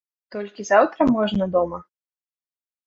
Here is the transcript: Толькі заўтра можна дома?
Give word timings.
Толькі 0.35 0.65
заўтра 0.71 1.01
можна 1.15 1.51
дома? 1.59 1.79